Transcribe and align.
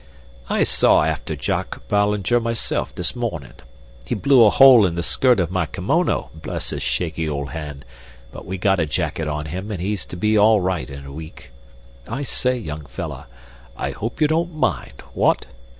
"I 0.49 0.63
saw 0.63 1.03
after 1.03 1.35
Jack 1.35 1.87
Ballinger 1.87 2.39
myself 2.39 2.95
this 2.95 3.15
mornin'. 3.15 3.53
He 4.03 4.15
blew 4.15 4.43
a 4.45 4.49
hole 4.49 4.87
in 4.87 4.95
the 4.95 5.03
skirt 5.03 5.39
of 5.39 5.51
my 5.51 5.67
kimono, 5.67 6.31
bless 6.33 6.71
his 6.71 6.81
shaky 6.81 7.29
old 7.29 7.51
hand, 7.51 7.85
but 8.31 8.43
we 8.47 8.57
got 8.57 8.79
a 8.79 8.87
jacket 8.87 9.27
on 9.27 9.45
him, 9.45 9.69
and 9.69 9.79
he's 9.79 10.03
to 10.07 10.15
be 10.15 10.35
all 10.39 10.59
right 10.59 10.89
in 10.89 11.05
a 11.05 11.11
week. 11.11 11.51
I 12.07 12.23
say, 12.23 12.57
young 12.57 12.87
fellah, 12.87 13.27
I 13.77 13.91
hope 13.91 14.19
you 14.19 14.27
don't 14.27 14.55
mind 14.55 15.01
what? 15.13 15.45